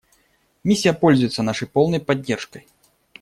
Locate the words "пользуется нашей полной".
0.93-1.99